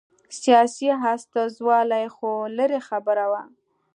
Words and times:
سیاسي 0.41 0.87
استازولي 1.13 2.05
خو 2.15 2.31
لرې 2.57 2.79
خبره 2.87 3.25
وه. 3.31 3.43